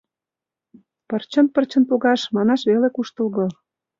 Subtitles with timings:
[1.07, 3.45] —Пырчын-пырчын погаш— манаш веле куштылго.